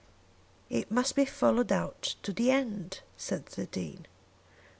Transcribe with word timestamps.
"It 0.71 0.89
must 0.89 1.15
be 1.15 1.25
followed 1.25 1.71
out 1.71 2.15
to 2.23 2.33
the 2.33 2.49
end," 2.49 3.01
said 3.17 3.45
the 3.45 3.67
Dean. 3.67 4.07